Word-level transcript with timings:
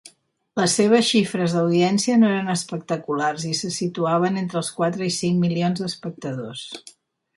Les 0.59 0.75
seves 0.77 1.09
xifres 1.09 1.53
d'audiència 1.57 2.15
no 2.21 2.31
eren 2.37 2.49
espectaculars 2.55 3.45
i 3.53 3.53
se 3.61 3.69
situaven 3.77 4.41
entre 4.45 4.59
els 4.63 4.73
quatre 4.81 5.11
i 5.13 5.15
cinc 5.23 5.41
milions 5.47 5.83
d'espectadors. 5.85 6.65